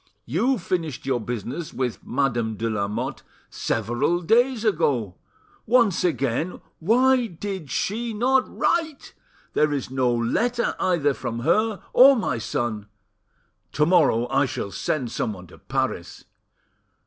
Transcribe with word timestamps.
You 0.25 0.57
finished 0.57 1.05
your 1.05 1.19
business 1.21 1.75
with 1.75 2.03
Madame 2.03 2.57
de 2.57 2.67
Lamotte 2.71 3.21
several 3.51 4.21
days 4.21 4.65
ago: 4.65 5.13
once 5.67 6.03
again, 6.03 6.59
why 6.79 7.27
did 7.27 7.69
she 7.69 8.11
not 8.11 8.43
write? 8.49 9.13
There 9.53 9.71
is 9.71 9.91
no 9.91 10.11
letter, 10.11 10.75
either 10.79 11.13
from 11.13 11.41
her 11.41 11.83
or 11.93 12.15
my 12.15 12.39
son! 12.39 12.87
To 13.73 13.85
morrow 13.85 14.27
I 14.29 14.47
shall 14.47 14.71
send 14.71 15.11
someone 15.11 15.45
to 15.45 15.59
Paris." 15.59 16.25